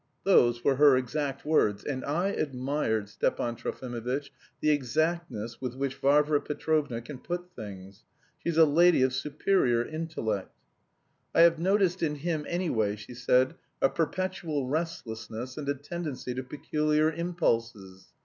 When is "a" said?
8.57-8.65, 13.79-13.89, 15.69-15.75